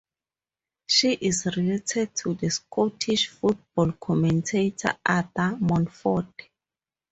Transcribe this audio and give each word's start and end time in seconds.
She 0.87 1.11
is 1.13 1.45
related 1.55 2.15
to 2.15 2.33
the 2.33 2.49
Scottish 2.49 3.27
football 3.27 3.91
commentator 3.91 4.97
Arthur 5.05 5.55
Montford. 5.59 6.33